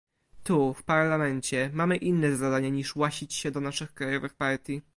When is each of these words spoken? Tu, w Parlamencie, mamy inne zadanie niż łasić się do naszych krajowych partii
Tu, 0.43 0.73
w 0.73 0.83
Parlamencie, 0.83 1.69
mamy 1.73 1.97
inne 1.97 2.35
zadanie 2.35 2.71
niż 2.71 2.95
łasić 2.95 3.33
się 3.33 3.51
do 3.51 3.61
naszych 3.61 3.93
krajowych 3.93 4.33
partii 4.33 4.81